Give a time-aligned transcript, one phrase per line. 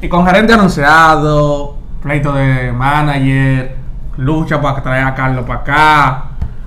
[0.00, 3.76] Y con gerente anunciado, pleito de manager,
[4.16, 6.22] lucha para traer a Carlos para acá.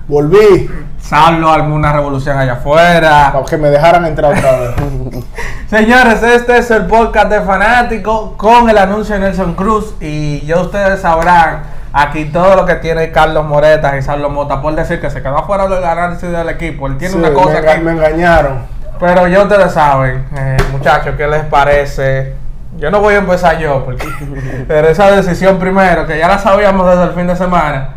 [0.07, 3.31] Volví Salvo alguna revolución allá afuera.
[3.33, 4.71] para que me dejaran entrar otra vez.
[5.69, 9.95] Señores, este es el podcast de fanático con el anuncio de Nelson Cruz.
[9.99, 14.75] Y ya ustedes sabrán aquí todo lo que tiene Carlos Moretas y Carlos Mota por
[14.75, 16.87] decir que se quedó fuera del análisis del equipo.
[16.87, 17.81] Él tiene Sí, una cosa me, aquí.
[17.81, 18.59] me engañaron.
[18.99, 22.35] Pero ya ustedes saben, eh, muchachos, ¿qué les parece?
[22.77, 24.05] Yo no voy a empezar yo, porque
[24.67, 27.89] pero esa decisión primero, que ya la sabíamos desde el fin de semana,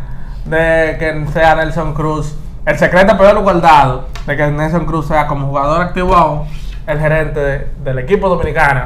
[0.45, 2.35] de que sea Nelson Cruz,
[2.65, 6.47] el secreto peor guardado, de que Nelson Cruz sea como jugador activo aún,
[6.85, 8.83] el gerente de- del equipo dominicano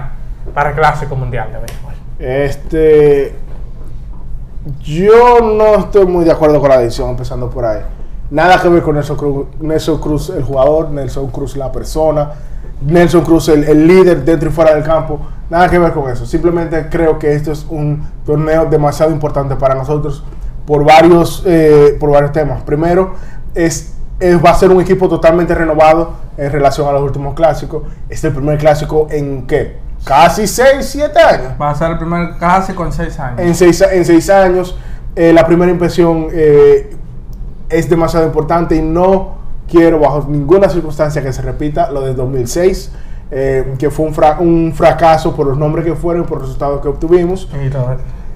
[0.54, 1.94] para el Clásico Mundial de Béisbol.
[2.20, 3.35] Este.
[4.82, 7.82] Yo no estoy muy de acuerdo con la decisión, empezando por ahí.
[8.30, 12.30] Nada que ver con Nelson Cruz, Nelson Cruz el jugador, Nelson Cruz la persona,
[12.82, 15.20] Nelson Cruz el, el líder dentro y fuera del campo.
[15.52, 16.26] Nada que ver con eso.
[16.26, 20.24] Simplemente creo que esto es un torneo demasiado importante para nosotros
[20.66, 22.63] por varios, eh, por varios temas.
[22.63, 23.16] Primero,
[23.54, 27.84] es, es- va a ser un equipo totalmente renovado en relación a los últimos clásicos.
[28.04, 29.77] Este es el primer clásico en qué?
[30.05, 33.40] Casi 6, 7 años Va a ser el primer Clásico en seis años.
[33.40, 34.76] en seis, en seis años.
[35.16, 36.96] eh, la primera impresión eh,
[37.70, 39.35] es demasiado importante y no
[39.70, 42.91] quiero bajo ninguna circunstancia que se repita lo de 2006,
[43.32, 46.82] eh, que fue un, fra- un fracaso por los nombres que fueron, por los resultados
[46.82, 47.48] que obtuvimos.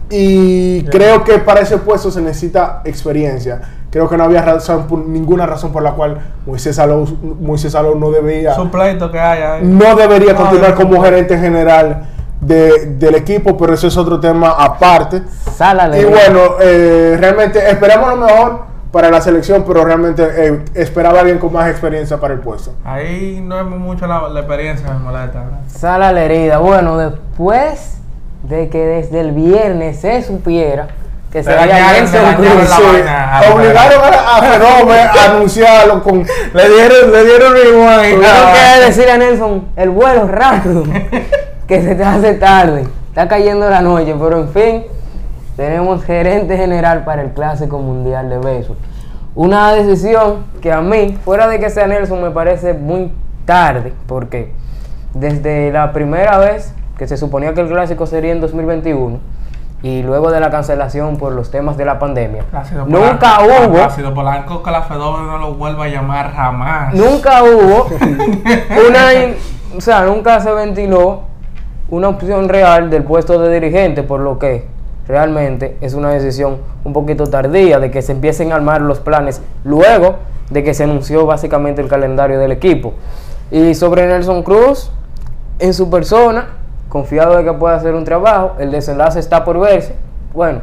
[0.10, 3.62] Y creo que para ese puesto se necesita experiencia.
[3.90, 8.54] Creo que no había razón, por- ninguna razón por la cual Moisés Salou no debía
[8.54, 9.62] Su pleito que hay ahí.
[9.64, 10.76] no debería No, continuar no.
[10.76, 12.10] como gerente general
[12.42, 15.24] de- del equipo, pero eso es otro tema aparte.
[15.56, 16.02] Sálale.
[16.02, 18.60] Y bueno, eh, realmente esperamos lo mejor
[18.96, 22.76] para la selección, pero realmente eh, esperaba a alguien con más experiencia para el puesto.
[22.86, 25.44] Ahí no es mucho la, la experiencia, me molesta.
[25.68, 26.60] Sala la herida.
[26.60, 27.98] Bueno, después
[28.44, 30.88] de que desde el viernes se supiera
[31.30, 36.20] que se vaya a- obligaron a, a Fenome a anunciarlo con...
[36.54, 38.16] Le dieron, le dieron rewind.
[38.16, 40.84] Tuvieron que decirle a Nelson el vuelo rápido,
[41.68, 42.88] que se te hace tarde.
[43.10, 44.84] Está cayendo la noche, pero en fin,
[45.56, 48.78] tenemos gerente general para el Clásico Mundial de Béisbol.
[49.36, 53.12] Una decisión que a mí, fuera de que sea Nelson, me parece muy
[53.46, 54.52] tarde, porque
[55.14, 59.20] desde la primera vez que se suponía que el Clásico sería en 2021,
[59.84, 63.74] y luego de la cancelación por los temas de la pandemia, Plácido nunca Polanco- hubo...
[63.74, 66.94] Plácido Polanco que la FEDOB no lo vuelva a llamar jamás.
[66.96, 67.88] Nunca hubo
[68.90, 69.10] una,
[69.78, 71.24] o sea, nunca se ventiló
[71.90, 74.66] una opción real del puesto de dirigente, por lo que
[75.08, 79.42] realmente es una decisión un poquito tardía de que se empiecen a armar los planes
[79.64, 80.16] luego
[80.50, 82.94] de que se anunció básicamente el calendario del equipo.
[83.52, 84.92] Y sobre Nelson Cruz,
[85.60, 86.48] en su persona,
[86.90, 89.96] confiado de que pueda hacer un trabajo, el desenlace está por verse.
[90.34, 90.62] Bueno,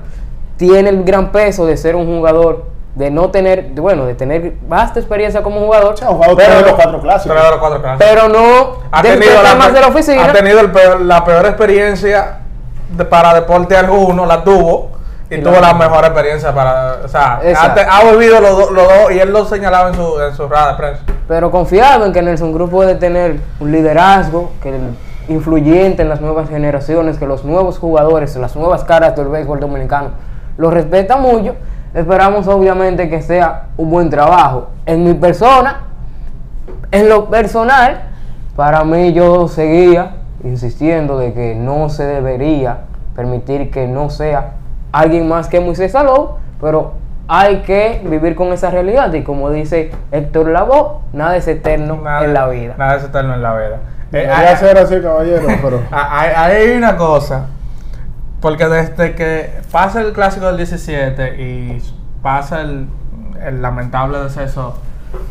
[0.56, 5.00] tiene el gran peso de ser un jugador, de no tener, bueno, de tener vasta
[5.00, 7.36] experiencia como jugador, pero, tres de los cuatro Tres clásicos.
[7.36, 8.06] de los cuatro clásicos.
[8.10, 10.24] pero no ha tenido, la, temas pe- de la oficina.
[10.24, 12.38] ha tenido el peor- la peor experiencia
[12.96, 14.90] de- para deporte alguno, la tuvo.
[15.30, 16.98] Y, Y tuvo la- mejor experiencia para.
[17.04, 20.20] O sea, ha, ha vivido los do- los dos y él lo señalaba en su,
[20.20, 21.02] en su rueda de prensa.
[21.26, 24.96] pero confiado en que Nelson Cruz puede tener un liderazgo que el-
[25.28, 30.08] influyente en las nuevas generaciones, que los nuevos jugadores, las nuevas caras del béisbol dominicano
[30.58, 31.54] lo respetan mucho.
[31.94, 34.68] Esperamos obviamente que sea un buen trabajo.
[34.84, 35.84] En mi persona,
[36.90, 38.02] en lo personal,
[38.56, 42.78] para mí yo seguía insistiendo de que no se debería
[43.14, 44.52] permitir que no sea
[44.92, 46.94] alguien más que Moisés Salou, pero
[47.28, 52.24] hay que vivir con esa realidad y como dice Héctor Lavoe, nada es eterno Nada-
[52.24, 52.74] en la vida.
[52.76, 53.78] Nada es eterno en la vida.
[54.12, 55.80] Eh, hay- ser así, caballero, pero...
[55.90, 57.46] hay, hay una cosa.
[58.40, 61.82] Porque desde que pasa el clásico del 17 y
[62.22, 62.88] pasa el,
[63.40, 64.76] el lamentable deceso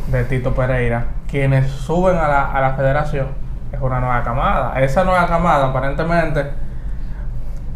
[0.07, 3.27] de Tito Pereira, quienes suben a la, a la federación
[3.71, 4.79] es una nueva camada.
[4.81, 6.45] Esa nueva camada, aparentemente,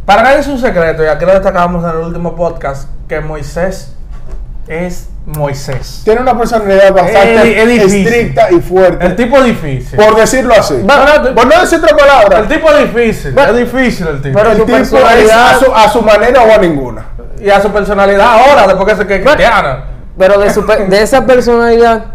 [0.05, 3.95] para nadie es un secreto, y aquí lo destacamos en el último podcast, que Moisés
[4.67, 6.01] es Moisés.
[6.03, 8.07] Tiene una personalidad bastante Es- es difícil.
[8.07, 9.03] estricta y fuerte.
[9.05, 9.97] El tipo es difícil.
[9.99, 10.75] por decirlo así.
[10.83, 12.39] Bueno, por no decir otra palabra.
[12.39, 13.31] El tipo es difícil.
[13.33, 14.37] Bueno, es difícil el tipo.
[14.37, 14.93] pero el su tipo es
[15.33, 17.05] a su, a su manera o a ninguna.
[17.39, 19.77] y a su personalidad ahora, después que se que es cristiano.
[20.17, 22.05] Pero de, su de esa personalidad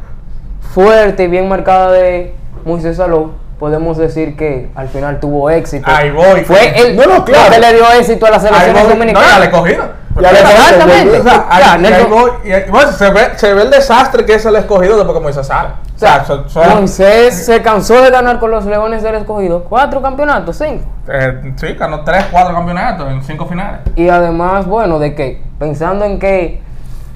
[0.72, 2.34] fuerte y bien marcada de
[2.64, 5.84] Moisés Salou, podemos decir que al final tuvo éxito.
[5.88, 6.40] Ahí voy.
[6.44, 7.52] Fue el No, no, claro.
[7.52, 8.82] que le dio éxito a la selección voy.
[8.82, 9.26] No, dominicana.
[9.28, 10.00] ya le he cogido.
[10.20, 11.18] Ya le Exactamente.
[11.18, 13.54] pongo- O sea, ahí- Ya, y Nelson- ahí voy- y ahí- bueno, se, ve, se
[13.54, 15.68] ve el desastre que es el escogido después que Moisés sale.
[15.94, 15.98] O
[16.48, 19.64] sea, Moisés se cansó de ganar con los Leones del Escogido.
[19.64, 20.84] Cuatro campeonatos, cinco.
[21.08, 23.80] eh, sí, ganó 3, 4 campeonatos en 5 finales.
[23.96, 26.60] Y además, bueno, de que pensando en que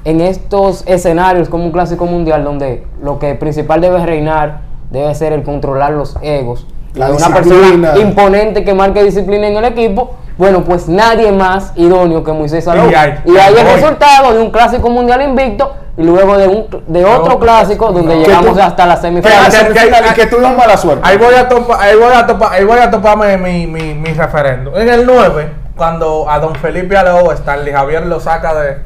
[0.04, 4.60] en estos escenarios como un clásico mundial donde lo que principal debe reinar
[4.94, 6.66] debe ser el controlar los egos.
[6.94, 7.88] La de una disciplina.
[7.92, 12.64] persona imponente que marque disciplina en el equipo, bueno, pues nadie más idóneo que Moisés
[12.64, 12.88] Salou.
[12.90, 16.66] Y ahí- Y ahí el resultado de un clásico mundial invicto y luego de, un,
[16.86, 18.20] de otro No, clásico donde no.
[18.20, 19.50] llegamos Que tú- hasta la Que, semifinal.
[19.50, 21.02] que- que- y que tuvimos mala suerte.
[21.04, 24.12] Ahí voy a topar, ahí voy a topar, ahí voy a toparme mi, mi, mi
[24.12, 24.76] referendo.
[24.78, 28.78] En el 9, cuando a don Felipe Aleo Stanley Javier lo saca de,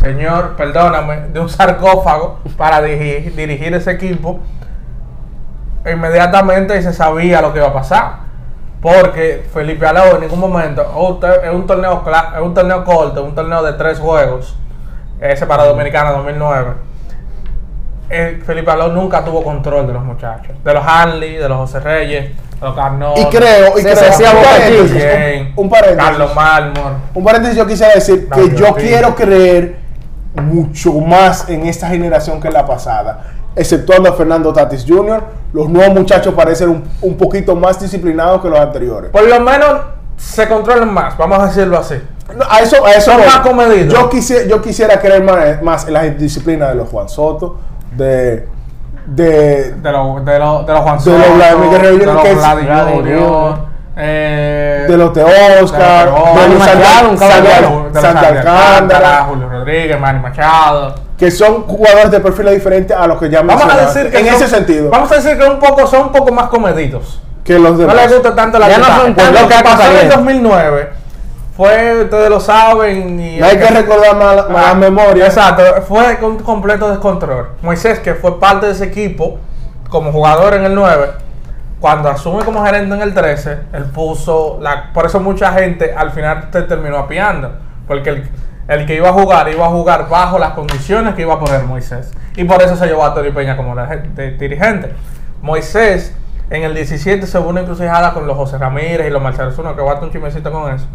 [0.00, 4.38] señor, perdóname, de un sarcófago para dirigir, dirigir ese equipo,
[5.90, 8.28] inmediatamente se sabía lo que iba a pasar.
[8.80, 12.04] Porque Felipe Aleo en ningún momento, oh, usted- es un torneo
[12.36, 14.56] es un torneo corto, un torneo de tres juegos,
[15.20, 16.72] ese para Dominicana 2009.
[18.10, 21.80] Eh, Felipe Aleo nunca tuvo control de los muchachos, de los Hanley, de los José
[21.80, 22.24] Reyes,
[22.60, 25.04] de los Carnot, Y creo, y Se creo, hacía un paréntesis,
[25.56, 26.04] un, un paréntesis.
[26.04, 26.92] Carlos Marmor.
[27.14, 29.76] Un paréntesis, yo quisiera decir que yo quiero creer
[30.34, 33.24] mucho más en esta generación que en la pasada.
[33.56, 35.22] Exceptuando a Fernando Tatis Jr.,
[35.52, 39.10] los nuevos muchachos parecen un, un poquito más disciplinados que los anteriores.
[39.10, 39.68] Por lo menos
[40.16, 41.94] se controlan más, vamos a decirlo así.
[42.36, 43.26] No, a eso, a eso Son voy.
[43.26, 43.94] más comedidos.
[43.94, 47.58] Yo, quisiera, yo quisiera creer más, más en la disciplina de los Juan Soto,
[47.96, 48.46] de,
[49.06, 52.14] de, De los de los de los Juan De Soto, los Vladimir Guerrero de Jr.,
[52.14, 53.58] los que es- Vladi Vladi Jr., Jr.,
[53.96, 60.94] de eh, los de Oscar, de los de de Julio Rodríguez, Manny Machado.
[61.18, 64.26] Que son jugadores de perfiles diferentes a los que ya Vamos a decir que en
[64.26, 67.20] son- ese sentido Vamos a decir que un poco son un poco más comedidos.
[67.44, 67.96] que los No demás.
[67.96, 70.14] les gusta tanto la Ya no son Pues Lo que pasó en el caliente.
[70.16, 70.88] 2009
[71.56, 73.18] fue, ustedes lo saben.
[73.18, 75.28] Y No hay que recordar malas Ah, malas memorias.
[75.36, 77.48] Exacto, fue con completo descontrol.
[77.62, 79.38] Moisés, que fue parte de ese equipo
[79.90, 81.08] como jugador en el 9,
[81.80, 84.58] cuando asume como gerente en el 13, él puso.
[84.60, 87.50] La, por eso mucha gente al final te terminó apiando.
[87.88, 88.28] Porque el,
[88.68, 91.64] el que iba a jugar, iba a jugar bajo las condiciones que iba a poner
[91.64, 92.12] Moisés.
[92.36, 93.74] Y por eso se llevó a Tori Peña como
[94.38, 94.92] dirigente.
[95.42, 96.14] Moisés
[96.50, 99.74] en el 17 se hubo una encrucijada con los José Ramírez y los Marcelo Zuno,
[99.74, 100.86] que bate un chimecito con eso.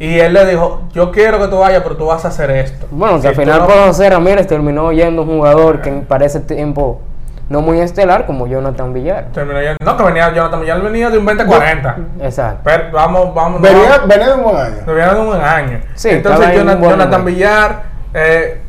[0.00, 2.86] Y él le dijo, yo quiero que tú vayas, pero tú vas a hacer esto.
[2.90, 6.24] Bueno, que Si al final no- por José Ramírez terminó yendo un jugador que para
[6.24, 7.00] ese tiempo
[7.48, 9.28] no muy estelar como Jonathan Villar.
[9.80, 11.94] No, que venía Jonathan Villar venía de un 20-40.
[12.20, 12.60] Exacto.
[12.64, 13.60] Pero vamos, vamos.
[13.60, 14.76] Venía, venía de un buen año.
[14.86, 15.80] venía de un buen año.
[15.94, 17.24] Sí, Entonces Jonathan, buen Jonathan momento.
[17.24, 18.60] Villar, eh,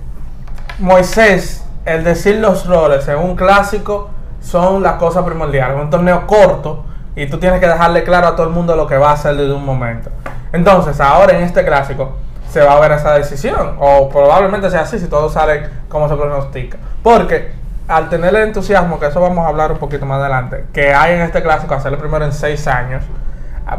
[0.79, 4.11] Moisés, el decir los roles en un clásico
[4.41, 5.77] son las cosas primordiales.
[5.77, 6.85] Un torneo corto
[7.15, 9.35] y tú tienes que dejarle claro a todo el mundo lo que va a hacer
[9.35, 10.09] desde un momento.
[10.53, 12.13] Entonces, ahora en este clásico
[12.49, 13.75] se va a ver esa decisión.
[13.79, 16.77] O probablemente sea así si todo sale como se pronostica.
[17.03, 17.58] Porque
[17.89, 21.13] al tener el entusiasmo, que eso vamos a hablar un poquito más adelante, que hay
[21.15, 23.03] en este clásico, hacerlo primero en seis años,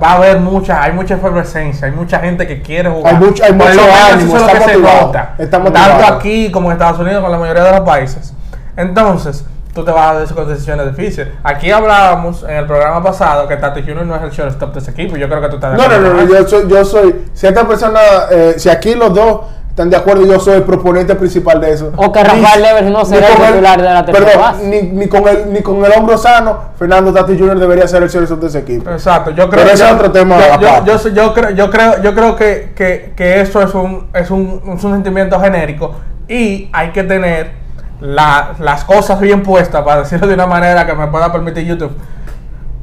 [0.02, 3.14] va a haber mucha, hay mucha efervescencia, hay mucha gente que quiere jugar.
[3.14, 3.68] Hay mucho- hay mucho
[4.12, 5.34] ánimo, eso es lo se nota.
[5.38, 5.72] motivado.
[5.72, 8.34] Tanto aquí como en Estados Unidos, con la mayoría de los países.
[8.76, 11.28] Entonces, tú te vas a ver con decisiones difíciles.
[11.44, 14.90] Aquí hablábamos en el programa pasado que Tati Junior no es el shortstop de ese
[14.92, 15.16] equipo.
[15.16, 17.66] Yo creo que tú estás de No, no, no, yo soy, yo soy, si esta
[17.66, 19.40] persona, eh, si aquí los dos
[19.80, 21.90] están de acuerdo, yo soy el proponente principal de eso.
[21.96, 24.66] O que Rafael Devers no será el titular de la tercera perdón, base.
[24.66, 27.58] Ni, ni con el, ni con el hombro sano, Fernando Tati Jr.
[27.58, 28.90] debería ser el shortstop de ese equipo.
[28.90, 30.90] Exacto, yo creo Pero ese yo- es otro tema Yo, yo, aparte.
[30.90, 34.30] yo, soy- yo creo, yo creo, yo creo que, que, que eso es un, es
[34.30, 35.94] un, es un sentimiento genérico
[36.28, 37.52] y hay que tener
[38.00, 41.92] la- las cosas bien puestas, para decirlo de una manera que me pueda permitir YouTube,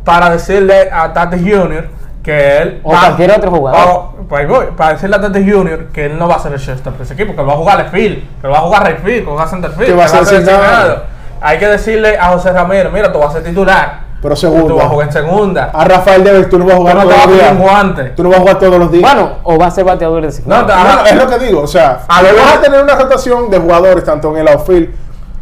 [0.03, 1.89] para decirle a Tati Jr.
[2.27, 3.79] que él O cualquier otro jugador.
[3.89, 5.87] o- pues voy, para decirle a Tati Jr.
[5.93, 7.55] que él no va a ser el shortstop de ese equipo, que él va a
[7.55, 9.85] jugar left field, que él va a jugar right field, que va a center field,
[9.85, 11.03] Que va a ser designado.
[11.39, 14.05] Hay que decirle a José Ramírez, mira, tú vas a ser titular.
[14.21, 14.87] Pero Tú vas a segunda.
[14.89, 15.69] jugar en segunda.
[15.73, 17.57] A Rafael Devers tú no vas a jugar no todos los días.
[17.57, 18.03] guante.
[18.09, 19.13] Tú no vas a jugar todos los días.
[19.13, 20.67] Bueno, o va a ser bateador designado.
[20.67, 22.95] No, No, no, es lo que digo, o sea, A ver, vas a tener una
[22.95, 24.89] rotación de jugadores tanto en el outfield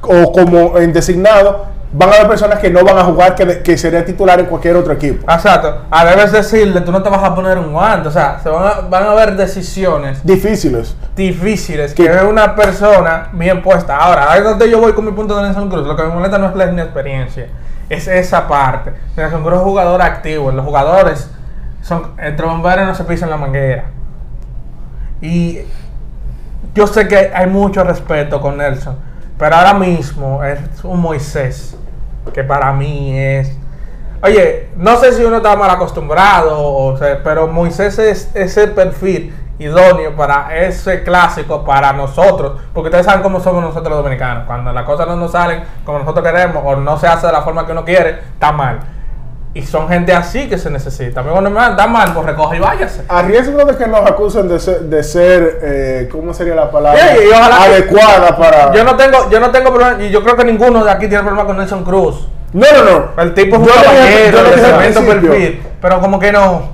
[0.02, 1.66] o como en designado.
[1.98, 4.76] Van a haber personas que no van a jugar que, que serían titular en cualquier
[4.76, 5.32] otro equipo.
[5.32, 5.84] Exacto.
[5.90, 8.10] A debes decirle, tú no te vas a poner un guante.
[8.10, 10.94] O sea, se van a, van a haber decisiones Difíciles.
[11.16, 13.96] difíciles que es una persona bien puesta.
[13.96, 15.88] Ahora, ahí donde yo voy con mi punto de Nelson Cruz.
[15.88, 17.48] Lo que me molesta no es la inexperiencia,
[17.90, 18.92] es esa parte.
[19.16, 20.52] Nelson Cruz es un jugador activo.
[20.52, 21.32] Los jugadores
[21.82, 23.86] son entre bomberos no se pisan la manguera.
[25.22, 25.60] Y
[26.74, 28.98] yo sé que hay mucho respeto con Nelson,
[29.40, 31.78] pero ahora mismo es un Moisés
[32.34, 33.58] que para mí es.
[34.22, 39.34] Oye, no sé si uno está mal acostumbrado, o sea, pero Moisés es ese perfil
[39.60, 44.74] idóneo para ese clásico para nosotros, porque ustedes saben cómo somos nosotros los dominicanos, cuando
[44.74, 47.66] las cosas no nos salen como nosotros queremos o no se hace de la forma
[47.66, 48.80] que uno quiere, está mal.
[49.56, 51.22] Y son gente así que se necesita.
[51.22, 53.04] Amigo, no me da mal, pues recoge y váyase.
[53.08, 57.00] A riesgo de que nos acusen de ser, de ser eh, ¿cómo sería la palabra?
[57.00, 58.74] Sí, y ojalá que- Adecuada para...
[58.74, 61.24] Yo no tengo, yo no tengo problema, y yo creo que ninguno de aquí tiene
[61.24, 62.28] problema con Nelson Cruz.
[62.52, 62.84] No, no,
[63.16, 63.22] no.
[63.22, 64.40] El tipo es un caballero,
[65.06, 66.74] perfil, pero como que no.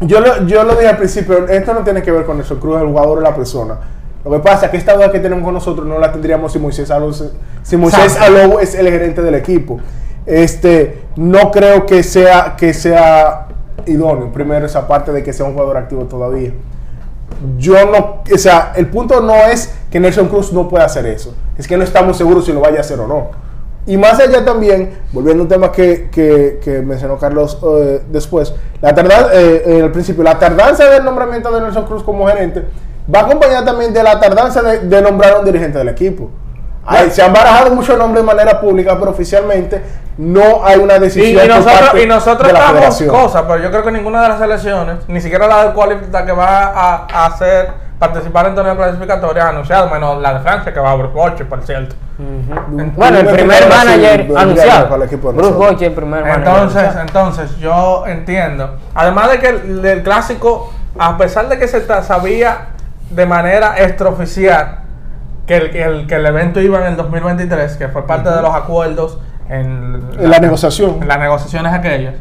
[0.00, 2.80] Yo lo, yo lo dije al principio, esto no tiene que ver con eso, Cruz,
[2.82, 3.76] el jugador o la persona.
[4.22, 6.58] Lo que pasa es que esta duda que tenemos con nosotros no la tendríamos si
[6.58, 7.12] Moisés Alou,
[7.62, 8.20] si Moisés.
[8.20, 9.80] Alou es el gerente del equipo.
[10.26, 13.48] Este, no creo que sea, que sea
[13.86, 16.52] idóneo, primero esa parte de que sea un jugador activo todavía.
[17.58, 21.34] Yo no, o sea, el punto no es que Nelson Cruz no pueda hacer eso,
[21.58, 23.30] es que no estamos seguros si lo vaya a hacer o no.
[23.84, 28.94] Y más allá también, volviendo a un tema que, que- mencionó Carlos eh, después, la
[28.94, 32.64] tardanza, eh, al principio, la tardanza del nombramiento de Nelson Cruz como gerente
[33.12, 36.30] va acompañada también de la tardanza de, de nombrar a un dirigente del equipo.
[37.10, 39.82] Se han barajado muchos nombres de manera pública, pero oficialmente
[40.18, 43.08] no hay una decisión y nosotros, parte y nosotros de la estamos federación.
[43.08, 46.32] cosas, pero yo creo que ninguna de las selecciones, ni siquiera la del cualificador que
[46.32, 50.80] va a, a hacer participar en torneo clasificatorio ha anunciado, menos la de Francia que
[50.80, 51.94] va a Bruce Bochy, por cierto.
[52.96, 54.84] Bueno, el primer manager anunciado.
[54.88, 55.52] para el equipo de Bruce.
[55.54, 57.00] Bochy, el primer manager Entonces, anunciado.
[57.06, 58.76] entonces yo entiendo.
[58.94, 62.70] Además de que el, el clásico, a pesar de que se sabía
[63.08, 64.81] de manera extraoficial
[65.46, 68.42] que el, que el, que el evento iba en el 2023, que fue parte de
[68.42, 69.18] los acuerdos
[69.48, 70.98] en, En la negociación.
[71.02, 72.14] en las negociaciones aquellas,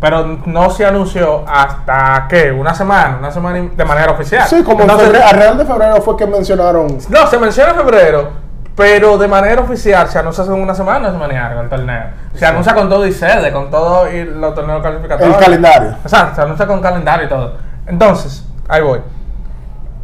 [0.00, 4.46] pero no se anunció hasta que una semana, una semana de manera oficial.
[4.46, 6.98] Sí, como en Entonces, febrero, alrededor de febrero fue que mencionaron.
[7.08, 8.28] no, se menciona en febrero,
[8.76, 12.04] pero de manera oficial se anuncia hace una semana, semana y algo el torneo.
[12.34, 15.34] Se anuncia con todo y sede, con todo y los torneos clasificatorios.
[15.34, 15.96] El calendario.
[16.02, 17.54] Exacto, se anuncia con calendario y todo.
[17.86, 19.00] Entonces, ahí voy.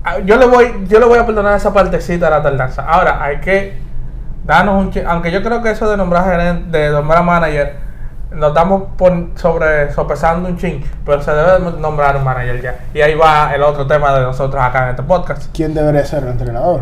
[0.05, 2.85] Ah, Yo le voy, yo le voy a perdonar esa partecita de la tardanza.
[2.87, 3.79] Ahora, hay que
[4.45, 7.77] darnos un aunque yo creo que eso de nombrar gerente, de nombrar manager,
[8.33, 8.85] nos estamos
[9.37, 12.75] sobre sopesando un chin, pero se debe de nombrar un manager ya.
[12.95, 15.55] Y ahí va el otro tema de nosotros acá en este podcast.
[15.55, 16.81] ¿Quién debería ser el entrenador?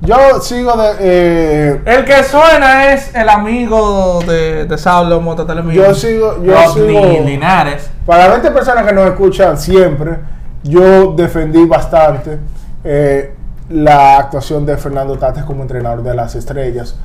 [0.00, 0.90] Yo sigo de.
[1.00, 5.74] eh, El que suena es el amigo de, de Saulo Mototelemín.
[5.74, 7.90] Yo sigo- yo Rodney sigo- Linares.
[8.06, 10.18] para las 20 personas que nos escuchan siempre,
[10.62, 12.38] yo defendí bastante
[12.84, 13.34] eh,
[13.70, 16.96] la actuación de Fernando Tates como entrenador de las estrellas.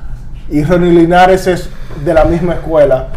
[0.48, 1.70] Y Ronnie Linares es
[2.04, 3.08] de la misma escuela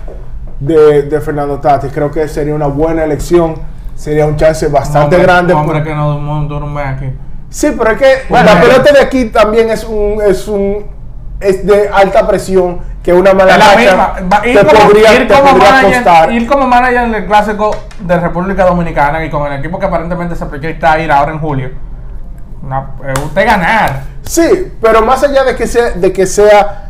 [0.60, 1.92] de, de Fernando Tates.
[1.94, 3.56] Creo que sería una buena elección.
[3.96, 5.54] Sería un chance bastante Hombre- grande.
[5.54, 7.06] Hombre por- que no aquí.
[7.50, 8.62] Sí, pero es que Bueno, la eh.
[8.66, 10.86] pelota de aquí también es un es un
[11.40, 14.14] es de alta presión que una mala la misma.
[14.42, 16.32] Te Ir como, podría, ir como manager, costar.
[16.32, 20.36] ir como manager en el clásico de República Dominicana y con el equipo que aparentemente
[20.36, 21.70] se proyecta ir ahora en julio.
[22.64, 24.02] Una- eh, usted ganar.
[24.24, 26.90] Sí, pero más allá de que sea de que sea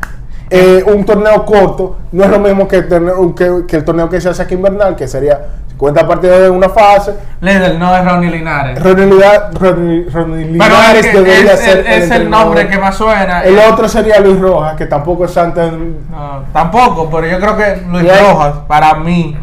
[0.49, 4.09] eh, un torneo corto, no es lo mismo que el torneo que, que el torneo
[4.09, 5.39] que se hace aquí invernal, que sería
[5.71, 7.13] 50 partidos en una fase.
[7.41, 8.81] Líder no es Ronnie Linares.
[8.81, 12.45] Ronnie Ronnie- Ronnie Pero Linares es, que debería es, ser el, es el entrenador.
[12.47, 13.43] nombre que más suena.
[13.43, 17.39] El Eh, otro sería Luis Rojas, que tampoco es santo en- No, tampoco, pero yo
[17.39, 19.37] creo que Luis Y Rojas, para mí,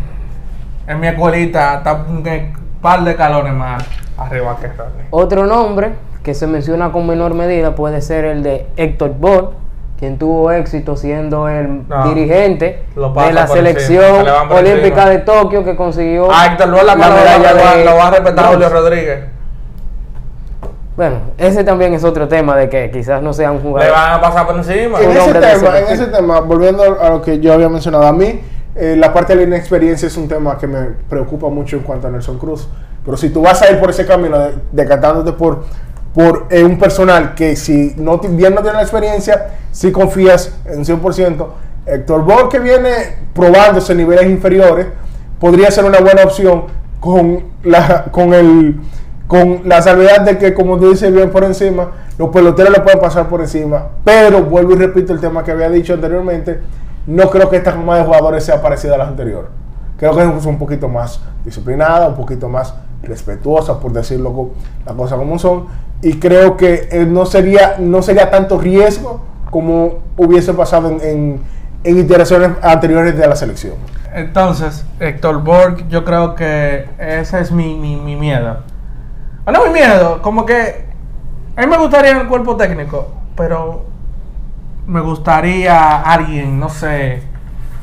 [0.86, 2.24] en mi escuelita, está un
[2.80, 3.84] par de calones más
[4.18, 5.04] arriba que Ronnie.
[5.10, 5.92] Otro nombre
[6.24, 9.50] que se menciona con menor medida puede ser el de Héctor Ball,
[10.04, 15.08] quien tuvo éxito siendo el No, dirigente de la selección le olímpica encima.
[15.08, 18.10] de Tokio que consiguió A Héctor Luis la, medalla lo, va- de lo va a
[18.10, 18.68] respetar Julio.
[18.68, 19.18] Rodríguez.
[20.96, 23.92] Bueno, ese también es otro tema de que quizás no sea un Le jugador.
[23.92, 25.00] van a pasar por encima.
[25.00, 25.92] En ese, tema, en selección.
[25.92, 28.40] ese tema, volviendo a lo que yo había mencionado, a mí
[28.76, 32.06] eh, la parte de la inexperiencia es un tema que me preocupa mucho en cuanto
[32.08, 32.68] a Nelson Cruz.
[33.04, 35.64] Pero si tú vas a ir por ese camino, de- decantándote por,
[36.14, 40.84] por eh, un personal que si no, bien no tiene la experiencia, si confías en
[40.84, 41.46] 100%,
[41.86, 42.90] Héctor Ball que viene
[43.34, 44.86] probándose en niveles inferiores,
[45.40, 46.64] podría ser una buena opción
[47.00, 48.80] con la, con el,
[49.26, 53.00] con la salvedad de que, como tú dices, bien por encima, los peloteros le pueden
[53.00, 53.88] pasar por encima.
[54.04, 56.60] Pero vuelvo y repito el tema que había dicho anteriormente,
[57.06, 59.50] no creo que esta gama de jugadores sea parecida a las anteriores.
[59.98, 64.50] Creo que es un poquito más disciplinada, un poquito más respetuosa, por decirlo co-
[64.86, 65.66] las cosas como son.
[66.04, 71.40] Y creo que eh, no, sería, no sería tanto riesgo como hubiese pasado en, en,
[71.82, 73.74] en iteraciones anteriores de la selección.
[74.14, 78.58] Entonces, Héctor Borg, yo creo que ese es mi, mi, mi miedo.
[79.46, 80.84] O no mi miedo, como que
[81.56, 83.86] a mí me gustaría en el cuerpo técnico, pero
[84.86, 87.22] me gustaría alguien, no sé,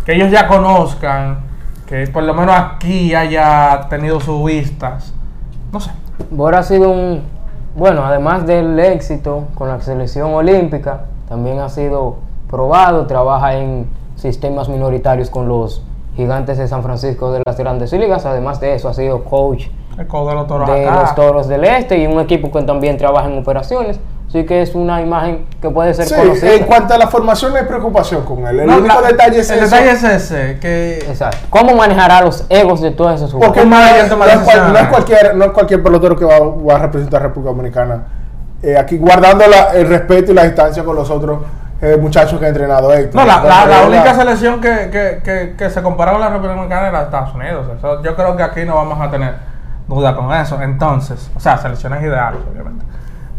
[0.05, 1.39] que ellos ya conozcan,
[1.87, 5.11] que por lo menos aquí haya tenido sus vistas.
[5.73, 5.89] No sé.
[6.29, 7.23] Bora ha sido un,
[7.75, 12.15] bueno, además del éxito con la selección olímpica, también ha sido
[12.49, 15.83] probado, trabaja en sistemas minoritarios con los
[16.15, 20.35] gigantes de San Francisco de las grandes ligas, además de eso ha sido coach de
[20.35, 21.01] los toros de acá.
[21.01, 23.99] los Toros del Este y un equipo que también trabaja en operaciones,
[24.31, 26.53] así que es una imagen que puede ser Sí, conocida.
[26.53, 28.61] en cuanto a la formación no hay preocupación con él.
[28.61, 31.37] El No, único la- detalle es el eso, detalle es ese, que Exacto.
[31.49, 33.65] ¿Cómo manejará los egos de todos esos Porque jugadores?
[33.69, 36.25] no, manager es- toma no es cual- no es cualquier, no es cualquier pelotero que
[36.25, 38.03] va, va a representar a República Dominicana.
[38.63, 41.39] Eh, aquí guardando la- el respeto y la distancia con los otros
[41.81, 43.19] eh, muchachos que ha entrenado Héctor.
[43.21, 46.87] No, la, la, única selección que, que, que, que se comparó con la República Dominicana
[46.89, 47.65] era Estados Unidos.
[47.75, 49.33] Eso, yo creo que aquí no vamos a tener
[49.87, 50.61] duda con eso.
[50.61, 52.85] Entonces, o sea, selecciones ideales, obviamente.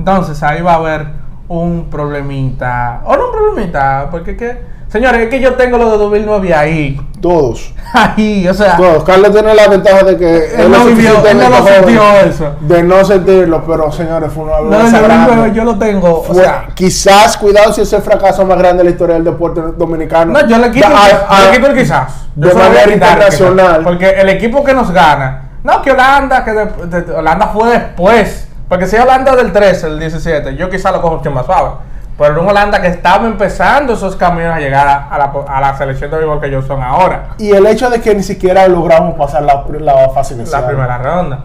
[0.02, 1.06] Entonces, ahí va a haber
[1.46, 3.02] un problemita.
[3.04, 6.52] O no un problemita, porque es que, señores, es que yo tengo lo de 2009
[6.54, 7.00] ahí.
[7.20, 7.72] Todos.
[7.94, 9.04] Ahí, o sea, Todos.
[9.04, 12.54] Carlos tiene la ventaja de que él no es vivió, él no lo sintió eso.
[12.62, 16.34] De no sentirlo, pero señores, fue una No, vergüenza yo, lo- yo lo tengo, o
[16.34, 20.32] sea, quizás, cuidado si es el fracaso más grande de la historia del deporte dominicano.
[20.32, 22.26] No, yo le quito, el- a- yo a- le quito el quizás.
[22.34, 22.94] Yo de manera quizás.
[22.94, 23.82] internacional.
[23.84, 25.50] Porque el equipo que nos gana.
[25.62, 28.48] No, que Holanda, que de- de- Holanda fue después.
[28.72, 31.72] Porque si Holanda del 13, el 17, yo quizás lo cojo mucho más suave.
[32.16, 35.76] Pero un Holanda que estaba empezando esos caminos a llegar a, a la, a la
[35.76, 37.34] selección de béisbol que ellos son ahora.
[37.36, 40.62] Y el hecho de que ni siquiera logramos pasar la, la fase inicial.
[40.62, 41.44] La primera ronda.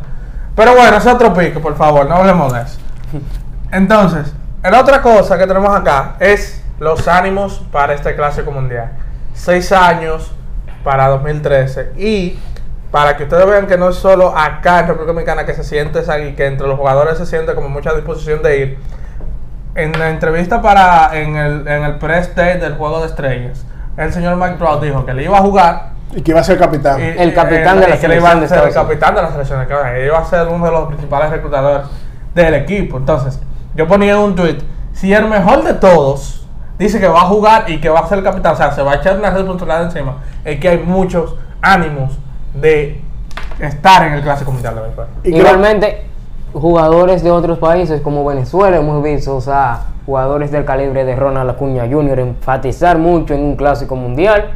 [0.56, 2.80] Pero bueno, es otro pico, por favor, no hablemos de eso.
[3.74, 8.92] Entonces, la otra cosa que tenemos acá es los ánimos para este clásico mundial.
[9.34, 10.32] Seis años
[10.82, 11.92] para 2013.
[11.98, 12.40] Y
[12.98, 16.00] para que ustedes vean que no es solo acá en República Dominicana que se siente
[16.00, 18.80] esa y que entre los jugadores se siente como mucha disposición de ir.
[19.76, 24.12] En la entrevista para en el, en el press day del juego de estrellas, el
[24.12, 27.00] señor Mike Trout dijo que le iba a jugar Y que iba a ser capitán.
[27.00, 29.22] y- El capitán de la que le iba a selección de ser el capitán de
[29.22, 30.00] la selección de Canadá.
[30.00, 31.86] Iba a ser uno de los principales reclutadores
[32.34, 32.98] del equipo.
[32.98, 33.40] Entonces,
[33.76, 34.58] yo ponía un tweet:
[34.94, 36.48] si el mejor de todos
[36.80, 38.82] dice que va a jugar y que va a ser el capitán, o sea, se
[38.82, 42.18] va a echar una responsabilidad encima, es que hay muchos ánimos
[42.62, 43.02] de
[43.60, 44.82] estar en el Clásico Mundial de
[45.32, 46.04] creo- Igualmente,
[46.54, 51.50] jugadores de otros países como Venezuela hemos visto, o sea, jugadores del calibre de Ronald
[51.50, 52.20] Acuña Jr.
[52.20, 54.52] enfatizar mucho en un clásico mundial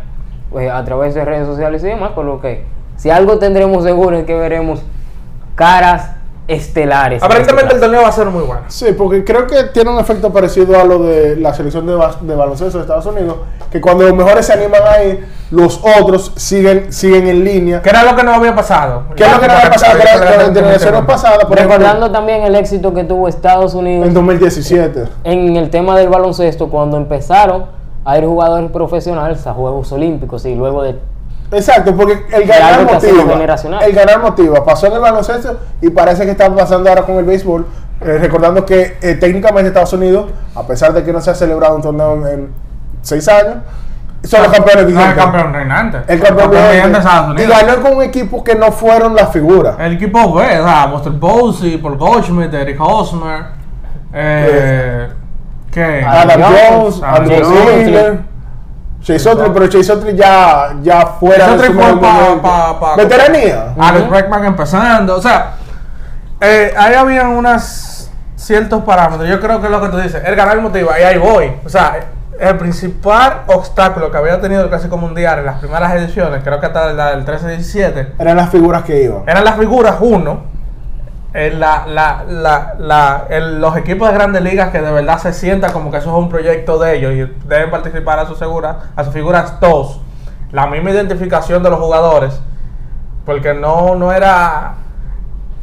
[0.60, 2.64] eh, a través de redes sociales y demás, por lo que
[2.96, 4.82] si algo tendremos seguro es que veremos
[5.56, 6.12] caras
[6.54, 7.20] estelares.
[7.22, 8.62] en Aparentemente este el torneo va a ser muy bueno.
[8.68, 12.20] Sí, porque creo que tiene un efecto parecido a lo de la selección de, bas-
[12.22, 13.36] de baloncesto de Estados Unidos,
[13.72, 17.82] que cuando los mejores se animan a ir, los otros siguen, siguen en línea.
[17.82, 19.04] ¿Qué era lo que no había pasado?
[19.16, 19.98] ¿Qué es lo que no había pasado?
[19.98, 25.04] Que era- la generación pasada, Recordando también el éxito que tuvo Estados Unidos en 2017.
[25.24, 27.66] en el tema del baloncesto cuando empezaron
[28.06, 30.96] a ir jugadores profesionales a Juegos Olímpicos y luego de
[31.52, 33.24] Exacto, porque el Y ganar motiva.
[33.34, 33.84] generacional.
[33.84, 34.64] El ganar motiva.
[34.64, 37.66] Pasó en el baloncesto y parece que está pasando ahora con el béisbol.
[38.02, 41.76] Eh, recordando que eh, técnicamente Estados Unidos, a pesar de que no se ha celebrado
[41.76, 42.48] un torneo en, en
[43.04, 43.58] seis años,
[44.24, 45.24] son los campeones No, el vigentes.
[45.24, 45.98] campeón reinante.
[46.08, 46.90] El campeón vigente.
[46.90, 47.58] de Estados Y Unidos.
[47.62, 49.76] ganó con un equipo que no fueron las figuras.
[49.80, 53.44] El equipo B, o sea, Buster Posey, Paul Goldschmidt, Eric Hosmer,
[54.14, 55.08] eh,
[55.72, 56.04] ¿qué?
[56.06, 58.20] Adam Jones, Jones, Adam Jones.
[59.02, 62.96] Chase pero Chase Utley ya, ya fuera Chase de su fue mejor pa- pa- pa-
[62.96, 63.74] Veteranía.
[63.80, 64.10] Alex.
[64.10, 65.54] Bregman empezando, o sea,
[66.40, 69.28] eh, ahí habían unos ciertos parámetros.
[69.30, 71.52] Yo creo que es lo que tú dices, el ganar motiva, y ahí voy.
[71.66, 72.00] O sea,
[72.40, 76.66] el principal obstáculo que había tenido el Clásico Mundial en las primeras ediciones, creo que
[76.68, 79.24] hasta la del 13-17, Eran las figuras que iban.
[79.28, 80.42] eran las figuras, uno,
[81.34, 85.32] en la, la, la, la- el- los equipos de grandes ligas que de verdad se
[85.34, 88.76] sientan como que eso es un proyecto de ellos y deben participar a sus figuras,
[88.96, 90.02] a sus figuras todos.
[90.52, 92.39] La misma identificación de los jugadores,
[93.26, 94.74] porque no, no era...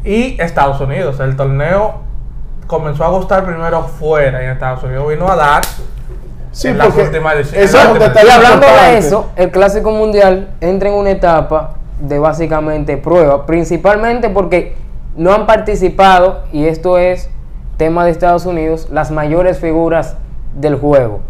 [0.05, 1.97] Y Estados Unidos, el torneo
[2.67, 5.63] comenzó a gustar primero fuera y en Estados Unidos vino a dar
[6.51, 7.69] Sí, en las porque últimas ediciones.
[7.71, 10.95] ese es un En las detalle Y hablando de eso, el Clásico Mundial entra en
[10.95, 14.77] una etapa de básicamente prueba, principalmente porque
[15.19, 17.29] no han participado, y esto es
[17.77, 20.17] tema de Estados Unidos, las mayores figuras
[20.55, 21.21] del juego.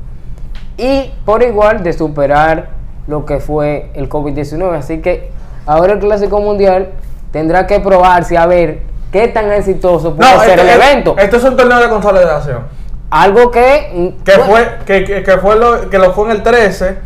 [0.77, 2.69] Y por igual de superar
[3.09, 4.77] lo que fue el COVID-19.
[4.77, 5.33] Así que
[5.67, 6.91] ahora el Clásico Mundial
[7.33, 11.17] tendrá que probarse a ver qué tan exitoso puede No, ser este, el evento.
[11.19, 12.63] Esto es un torneo de consolidación.
[13.11, 14.15] Algo que...
[14.23, 16.99] Que bueno, fue, que, que, que fue lo, que lo fue en el 13,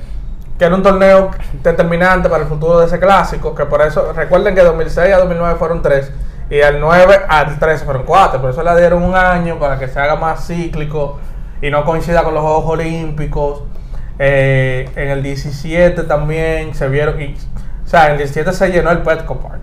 [0.58, 1.30] que era un torneo
[1.62, 5.54] determinante para el futuro de ese clásico, que por eso, recuerden que 2006 a 2009
[5.58, 6.10] fueron 3,
[6.54, 9.88] y el 9 al 13 fueron 4, por eso le dieron un año para que
[9.88, 11.18] se haga más cíclico
[11.62, 13.62] y no coincida con los Juegos Olímpicos.
[14.18, 17.34] Eh, en el 17 también se vieron, y,
[17.84, 19.60] o sea, en el 17 se llenó el Petco Park.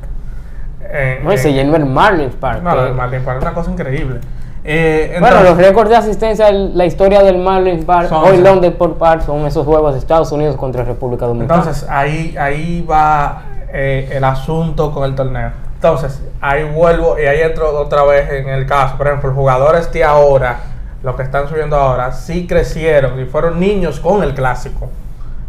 [0.92, 2.64] en- No, y se en- llenó el Marlins Park.
[2.64, 4.20] No, el Marlins Park es una cosa increíble.
[4.64, 9.22] Eh, bueno, los récords de asistencia, la historia del Marlins Park, Son- hoy Port Park,
[9.26, 11.62] son esos juegos de Estados Unidos contra República Dominicana.
[11.62, 15.52] Entonces, ahí, ahí va eh, el asunto con el torneo.
[15.82, 18.98] Entonces, ahí vuelvo y ahí entro otra vez en el caso.
[18.98, 20.60] Por ejemplo, los jugadores de ahora,
[21.04, 24.90] los que están subiendo ahora, sí crecieron y fueron niños con el clásico.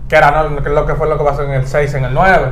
[0.08, 0.62] Que era ¿no?
[0.62, 2.46] que lo que fue lo que pasó en el 6, en el 9.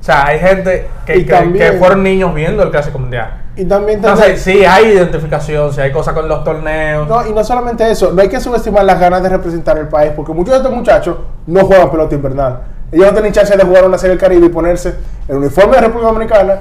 [0.00, 0.88] O sea, hay gente
[1.28, 3.34] también- que fueron niños viendo el clásico mundial.
[3.56, 7.08] Y también Entonces, sí, hay identificación, sí hay cosas con los torneos.
[7.08, 10.12] No, y no solamente eso, no hay que subestimar las ganas de representar el país,
[10.14, 11.16] porque muchos de estos muchachos
[11.48, 12.60] no juegan pelota invernal.
[12.92, 14.94] Ellos no tienen chance de jugar una serie del Caribe y ponerse
[15.28, 16.58] el uniforme de República Dominicana,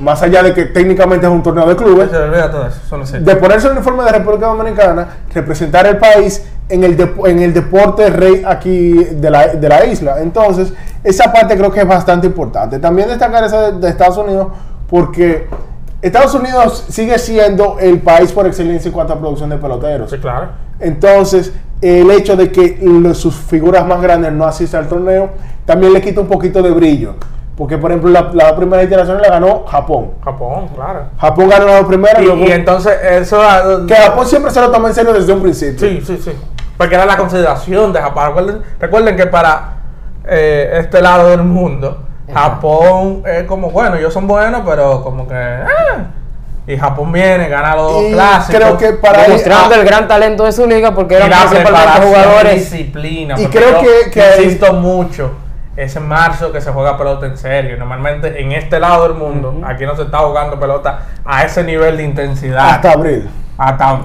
[0.00, 4.12] más allá de que técnicamente es un torneo de clubes, de ponerse el uniforme de
[4.12, 9.68] República Dominicana, representar el país en el, en el deporte rey aquí de la, de
[9.68, 10.20] la isla.
[10.20, 10.72] Entonces,
[11.04, 12.78] esa parte creo que es bastante importante.
[12.78, 14.48] También destacar esa de, de Estados Unidos,
[14.88, 15.48] porque
[16.02, 20.10] Estados Unidos sigue siendo el país por excelencia en cuanto a producción de peloteros.
[20.10, 20.48] Sí, claro.
[20.78, 22.78] Entonces, el hecho de que
[23.14, 25.30] sus figuras más grandes no asistan al torneo,
[25.64, 27.14] también le quita un poquito de brillo.
[27.60, 30.12] Porque, por ejemplo, la, la primera internacional la ganó Japón.
[30.24, 31.00] Japón, claro.
[31.20, 33.38] Japón ganó la primera Y, luego- y entonces eso...
[33.86, 35.78] que Japón siempre se lo toma en serio desde un principio.
[35.86, 36.32] Sí, sí, sí.
[36.78, 38.28] Porque era la consideración de Japón.
[38.28, 39.74] Recuerden, recuerden que para
[40.26, 41.98] eh, este lado del mundo,
[42.32, 45.34] Japón es como, bueno, ellos son buenos, pero como que...
[45.34, 46.04] ah.
[46.66, 48.56] Y Japón viene, gana los dos Y clásicos.
[48.58, 52.54] creo que para Demostrando ah, el gran talento de su liga porque eran principalmente jugadores.
[52.70, 53.38] disciplina.
[53.38, 55.32] Y creo yo que- que insisto mucho.
[55.76, 57.76] Es en marzo que se juega pelota en serio.
[57.76, 61.96] Normalmente en este lado del mundo, aquí no se está jugando pelota a ese nivel
[61.96, 62.70] de intensidad.
[62.70, 63.28] hasta abril.
[63.56, 64.00] Hasta-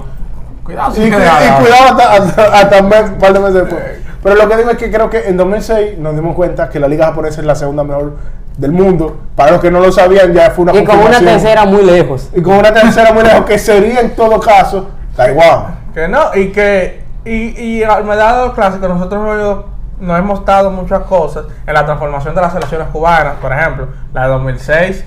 [0.62, 1.16] Cuidado, Y, sí que y de-
[1.60, 3.82] cuidado hasta, hasta, hasta un mes- un par de meses después.
[4.22, 6.88] Pero lo que digo es que creo que en 2006 nos dimos cuenta que la
[6.88, 8.16] liga japonesa es la segunda mejor
[8.56, 9.16] del mundo.
[9.36, 12.30] Para los que no lo sabían, ya fue una Y con una tercera muy lejos.
[12.34, 15.76] Y con una tercera muy lejos, que sería en todo caso Taiwán.
[15.94, 17.04] Que no, y que.
[17.24, 19.64] Y, y al medalla de los clásicos, nosotros hemos-
[19.98, 23.34] nos hemos dado muchas cosas en la transformación de las selecciones cubanas.
[23.40, 25.04] Por ejemplo, la de 2006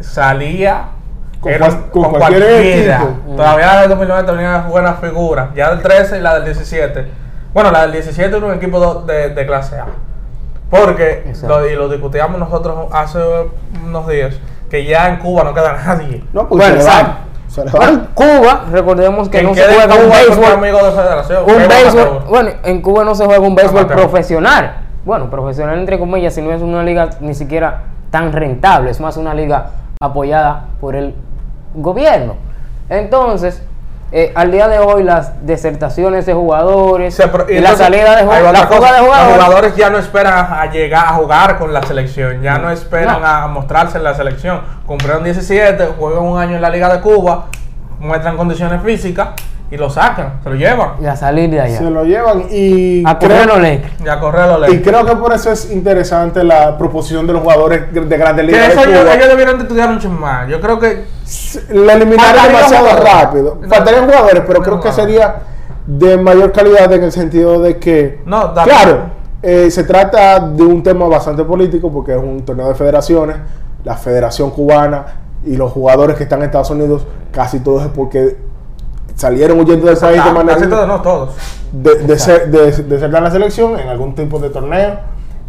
[0.00, 0.84] salía
[1.40, 3.36] Con era- con cualquier equipo.
[3.36, 5.48] Todavía la del 2009 tenía buenas figuras.
[5.54, 7.06] Ya del 13 y la del 17.
[7.54, 9.86] Bueno, la del 17 era un equipo de, de clase A.
[10.70, 13.18] Porque, lo, y lo discutíamos nosotros hace
[13.84, 14.34] unos días,
[14.70, 16.24] que ya en Cuba no queda nadie.
[16.32, 16.76] No, Bueno,
[17.52, 18.08] se le Bueno, van.
[18.14, 20.54] Cuba, recordemos que no se en juega un béisbol.
[21.46, 23.98] Un béisbol, bueno, en Cuba no se juega un béisbol Amateur.
[24.00, 24.76] profesional.
[25.04, 29.16] Bueno, profesional entre comillas, si no es una liga ni siquiera tan rentable, es más
[29.16, 31.14] una liga apoyada por el
[31.74, 32.36] gobierno.
[32.88, 33.62] Entonces,
[34.14, 38.66] eh, al día de hoy las desertaciones de jugadores y, la salida de jugadores, la
[38.66, 42.70] fuga Los jugadores, ya no esperan a, llegar a jugar con la selección, ya no
[42.70, 43.26] esperan No.
[43.26, 44.60] a mostrarse en la selección.
[44.86, 47.46] Cumplieron 17, juegan un año en la Liga de Cuba,
[48.00, 49.28] muestran condiciones físicas
[49.72, 50.90] y lo sacan, se lo llevan.
[51.00, 51.78] y a salir de allá.
[51.78, 53.92] Se lo llevan y a correr creo, los Lakers.
[54.04, 57.42] Y a correr los y creo que por eso es interesante la proposición de los
[57.42, 59.14] jugadores de de grandes Que ligas eso de ellos, Cuba.
[59.14, 60.46] ellos debieron de estudiar mucho más.
[60.48, 61.04] Yo creo que
[61.70, 63.12] La eliminaron demasiado jugadores.
[63.14, 63.58] rápido.
[63.62, 63.68] No.
[63.68, 65.36] Faltarían jugadores, pero creo que sería
[65.86, 68.98] de mayor calidad en el sentido de que, No, da- claro,
[69.42, 73.36] eh, se trata de un tema bastante político porque es un torneo de federaciones,
[73.84, 75.06] la Federación Cubana
[75.44, 78.36] y los jugadores que están en Estados Unidos, casi todos es porque
[79.14, 81.30] salieron huyendo del país de Ah, manera casi todos, no todos.
[81.72, 84.96] de, de ser, de, de la selección en algún tipo de torneo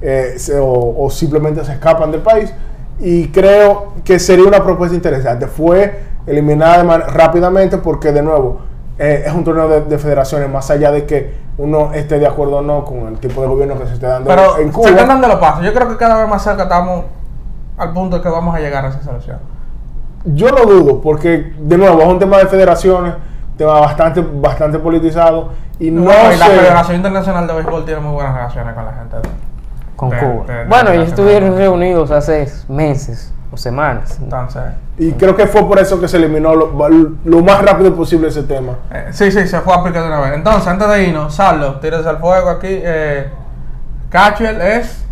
[0.01, 2.53] eh, se- o, o simplemente se escapan del país
[2.99, 8.59] y creo que sería una propuesta interesante fue eliminada de rápidamente porque de nuevo
[8.99, 12.57] eh, es un torneo de, de federaciones más allá de que uno esté de acuerdo
[12.57, 14.89] o no con el tipo de gobierno que se esté dando Pero en se Cuba
[14.89, 15.63] están dando los pasos.
[15.65, 17.05] Yo creo que cada vez más cerca estamos
[17.77, 19.37] al punto de que vamos a llegar a esa selección.
[20.25, 23.13] yo lo dudo porque de nuevo es un tema de federaciones
[23.57, 27.99] tema bastante bastante politizado y no, Bueno, y la sé- Federación Internacional de Béisbol tiene
[28.01, 29.15] muy buenas relaciones con la gente.
[29.17, 29.29] de-
[29.95, 30.45] con de- Cuba.
[30.47, 34.17] de- de- bueno, ellos de- estuvieron reunidos hace meses o semanas.
[34.21, 34.61] Entonces,
[34.97, 36.71] y creo que fue por eso que se eliminó lo,
[37.23, 40.19] lo más rápido posible ese tema eh, sí, sí, se fue a picar de una
[40.21, 40.33] vez.
[40.33, 42.67] Entonces, antes de irnos, Sarlo, tírese al fuego aquí.
[42.69, 43.27] Eh,
[44.09, 45.03] Catchwell es.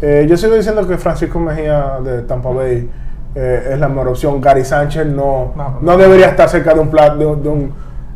[0.00, 2.90] Eh, yo sigo diciendo que Francisco Mejía de Tampa Bay
[3.34, 4.40] eh, es la mejor opción.
[4.40, 7.72] Gary Sánchez no, No, debería estar cerca de un, plat, de, un- de un,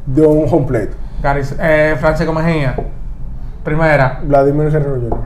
[0.06, 0.90] de un home plate.
[1.22, 2.74] Gary, eh, Francisco Mejía.
[3.64, 4.20] Primera.
[4.22, 5.18] Vladimir Guerrero Jr.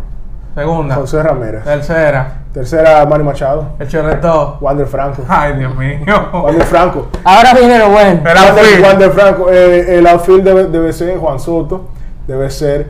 [0.54, 0.94] Segunda.
[0.96, 1.64] José Ramírez.
[1.64, 2.32] Tercera.
[2.52, 3.68] Tercera, Manny Machado.
[3.78, 4.58] El Chorreto.
[4.60, 5.22] Wander Franco.
[5.28, 5.98] Ay, Dios mío.
[6.32, 7.08] Wander Franco.
[7.24, 8.20] Ahora viene lo bueno.
[8.20, 8.84] El Wander, outfield.
[8.86, 9.50] Wander Franco.
[9.50, 11.88] Eh, el outfield debe, debe ser Juan Soto.
[12.26, 12.86] Debe ser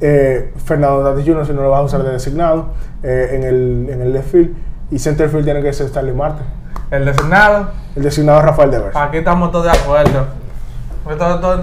[0.00, 1.46] eh, Fernando Tatis Jr.
[1.46, 2.66] si no lo vas a usar de designado.
[3.02, 4.54] eh, en, el, en el left field.
[4.92, 6.42] Y centerfield tiene que ser Stanley Marte.
[6.90, 8.94] El designado, El designado es Rafael Devers.
[8.94, 10.26] aquí estamos todos de acuerdo.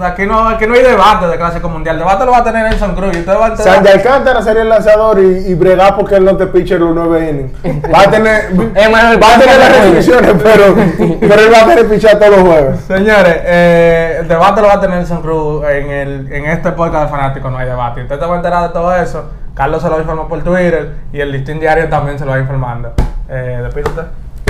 [0.02, 1.96] Aquí no, aquí no hay debate de clásico mundial.
[1.96, 3.16] El debate lo va a tener Nelson Cruz.
[3.16, 3.88] Y usted va a Sandy.
[3.88, 7.52] Alcántara sería el lanzador y, y bregar porque él no te piche los nueve innings.
[7.90, 10.74] Va a tener, va a tener las restricciones, pero,
[11.20, 12.80] pero él va a tener pichar todos los jueves.
[12.86, 17.04] Señores, eh, el debate lo va a tener Nelson Cruz en, el, en este podcast
[17.04, 17.50] de fanáticos.
[17.50, 18.02] No hay debate.
[18.02, 19.24] Usted te va a enterar de todo eso.
[19.60, 20.92] Carlos se lo informó por Twitter.
[21.12, 22.94] Y el listín diario también se lo va informando.
[23.28, 24.00] Eh, despídete.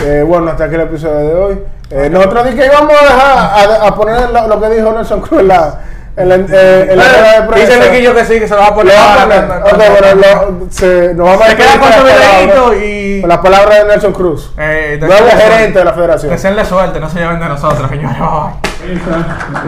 [0.04, 1.58] Eh, bueno, hasta aquí el episodio de hoy.
[1.90, 5.20] Eh, nosotros dijimos que íbamos a dejar a, a poner lo, lo que dijo Nelson
[5.20, 5.80] Cruz en la,
[6.16, 7.74] en la, eh, en la rueda de prensa.
[7.74, 8.94] Dice que sí, que se lo va a poner.
[8.94, 9.46] va a poner.
[9.46, 12.82] cuando- Ok, cuando- bueno, lo- se, nos vamos a Se queda despedir con su palabras-
[12.84, 13.20] y.
[13.20, 16.30] con las palabras de Nelson Cruz, Eh, de- nuevo gerente de la federación.
[16.30, 18.16] Deseenle suerte, no se lleven de nosotros, señores.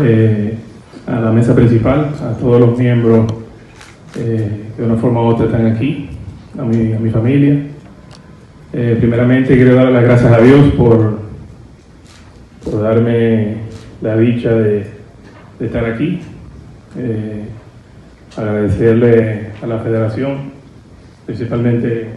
[0.05, 0.59] Eh,
[1.09, 3.27] a la mesa principal, a todos los miembros
[4.17, 6.11] eh, de una forma u otra están aquí,
[6.59, 7.57] a mi, a mi familia.
[8.73, 11.19] Eh, primeramente quiero dar las gracias a Dios por,
[12.65, 13.57] por darme
[14.01, 14.87] la dicha de,
[15.59, 16.21] de estar aquí.
[16.99, 17.45] Eh,
[18.37, 20.53] agradecerle a la federación,
[21.27, 22.09] principalmente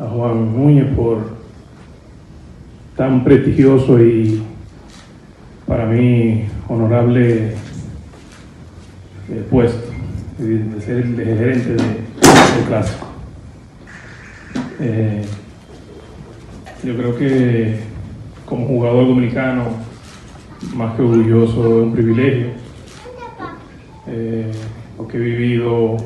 [0.00, 1.40] a Juan Núñez por
[2.96, 4.42] tan prestigioso y
[5.66, 7.54] para mí honorable
[9.28, 9.89] eh, puesto
[10.40, 13.06] de, de ser el de gerente de, del clásico.
[14.80, 15.22] Eh,
[16.82, 17.80] yo creo que
[18.46, 19.64] como jugador dominicano,
[20.74, 22.46] más que orgulloso, es un privilegio.
[24.06, 24.50] Eh,
[24.98, 25.96] lo he vivido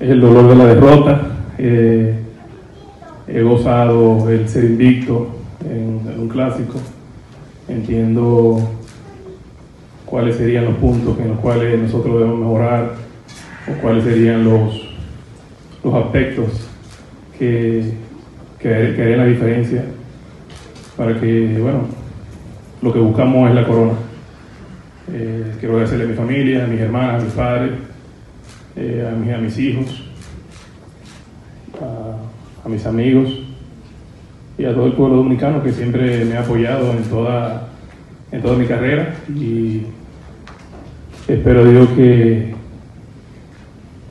[0.00, 1.20] el dolor de la derrota.
[1.58, 2.14] Eh,
[3.28, 5.28] he gozado el ser invicto
[5.64, 6.78] en un clásico.
[7.68, 8.58] Entiendo
[10.12, 12.96] cuáles serían los puntos en los cuales nosotros debemos mejorar
[13.66, 14.94] o cuáles serían los,
[15.82, 16.68] los aspectos
[17.38, 17.94] que,
[18.58, 19.86] que, harían la diferencia
[20.98, 21.86] para que, bueno,
[22.82, 23.92] lo que buscamos es la corona.
[25.10, 27.70] Eh, quiero agradecerle a mi familia, a mis hermanas, a mis padres,
[28.76, 30.10] eh, a, mis, a mis hijos,
[31.80, 33.30] a, a mis amigos
[34.58, 37.68] y a todo el pueblo dominicano que siempre me ha apoyado en toda,
[38.30, 39.86] en toda mi carrera y
[41.34, 42.52] espero Dios que,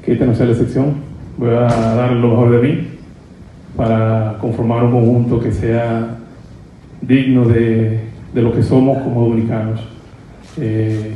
[0.03, 0.95] que esta no sea la excepción.
[1.38, 2.88] Voy a dar lo mejor de mí
[3.75, 6.17] para conformar un conjunto que sea
[7.01, 7.99] digno de,
[8.34, 9.81] de lo que somos como dominicanos.
[10.60, 11.12] Eh,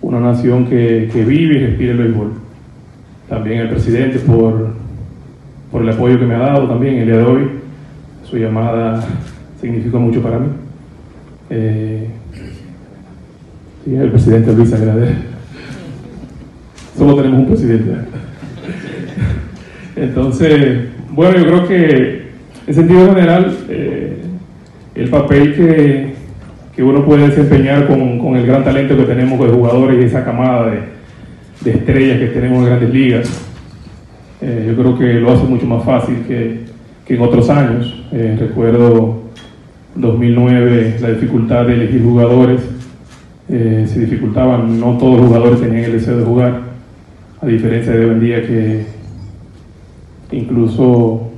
[0.00, 2.32] una nación que, que vive y respira el béisbol.
[3.28, 4.74] También el presidente por,
[5.70, 7.48] por el apoyo que me ha dado también el día de hoy.
[8.24, 9.04] Su llamada
[9.60, 10.48] significa mucho para mí.
[11.50, 12.08] Eh,
[13.84, 15.14] sí, el presidente Luis Agrader.
[16.96, 17.92] Solo tenemos un presidente.
[19.96, 22.28] Entonces, bueno, yo creo que
[22.66, 24.18] en sentido general, eh,
[24.94, 26.14] el papel que,
[26.74, 30.24] que uno puede desempeñar con, con el gran talento que tenemos de jugadores y esa
[30.24, 30.80] camada de,
[31.62, 33.48] de estrellas que tenemos en grandes ligas,
[34.40, 36.60] eh, yo creo que lo hace mucho más fácil que,
[37.06, 38.04] que en otros años.
[38.12, 39.22] Eh, recuerdo
[39.94, 42.60] 2009 la dificultad de elegir jugadores,
[43.48, 46.60] eh, se dificultaban, no todos los jugadores tenían el deseo de jugar,
[47.40, 48.86] a diferencia de hoy en día que
[50.32, 51.30] incluso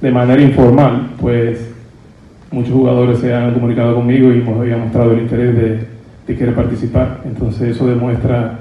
[0.00, 1.70] de manera informal, pues
[2.50, 5.80] muchos jugadores se han comunicado conmigo y me habían mostrado el interés de,
[6.26, 7.22] de querer participar.
[7.24, 8.58] Entonces eso demuestra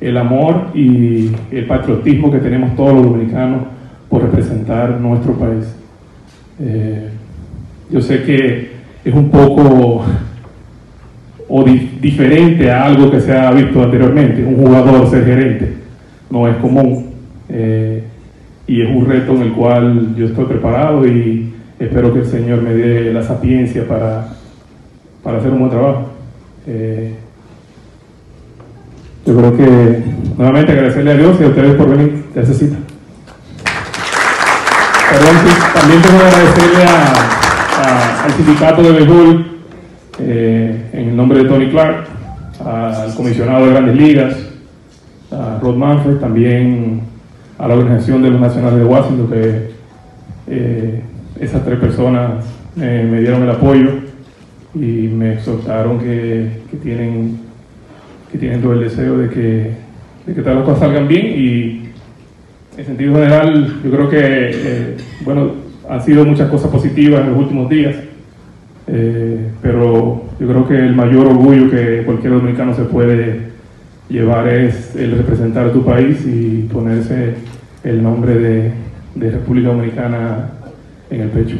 [0.00, 3.62] el amor y el patriotismo que tenemos todos los dominicanos
[4.08, 5.74] por representar nuestro país.
[6.60, 7.08] Eh,
[7.90, 8.70] yo sé que
[9.04, 10.04] es un poco
[11.48, 15.74] o di- diferente a algo que se ha visto anteriormente, un jugador ser gerente,
[16.30, 17.06] no es común.
[17.48, 18.02] Eh,
[18.66, 22.60] y es un reto en el cual yo estoy preparado y espero que el Señor
[22.60, 24.28] me dé la sapiencia para,
[25.22, 26.10] para hacer un buen trabajo.
[26.66, 27.14] Eh,
[29.26, 30.02] yo creo que
[30.36, 32.76] nuevamente agradecerle a Dios y a ustedes por venir a esa cita.
[35.10, 35.36] Perdón,
[35.74, 39.57] también tengo que agradecerle a- al sindicato de béisbol
[40.20, 42.06] eh, en el nombre de Tony Clark,
[42.64, 44.36] al comisionado de Grandes Ligas,
[45.30, 47.02] a Rod Manfred, también
[47.58, 49.70] a la organización de los nacionales de Washington, que
[50.46, 51.02] eh,
[51.40, 52.44] esas tres personas
[52.80, 53.90] eh, me dieron el apoyo
[54.74, 57.38] y me exhortaron que, que tienen,
[58.30, 59.72] que tienen todo el deseo de que,
[60.26, 61.88] de que todas las cosas salgan bien y
[62.76, 65.52] en sentido general yo creo que eh, bueno,
[65.88, 67.96] han sido muchas cosas positivas en los últimos días,
[68.88, 73.48] eh, pero yo creo que el mayor orgullo que cualquier dominicano se puede
[74.08, 77.34] llevar es el representar a tu país y ponerse
[77.84, 78.72] el nombre de,
[79.14, 80.50] de República Dominicana
[81.10, 81.56] en el pecho.